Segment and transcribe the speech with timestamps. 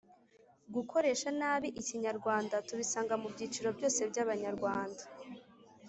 [0.75, 5.03] gukoresha nabi ikinyarwanda tubisanga mu byiciro byose by’abanyarwanda,